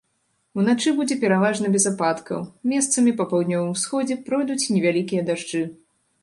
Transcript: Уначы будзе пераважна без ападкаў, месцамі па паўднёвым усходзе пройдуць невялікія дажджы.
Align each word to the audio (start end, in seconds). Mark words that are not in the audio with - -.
Уначы 0.59 0.93
будзе 0.99 1.17
пераважна 1.23 1.65
без 1.75 1.85
ападкаў, 1.91 2.41
месцамі 2.71 3.13
па 3.19 3.27
паўднёвым 3.35 3.69
усходзе 3.75 4.19
пройдуць 4.31 4.59
невялікія 4.79 5.21
дажджы. 5.31 5.63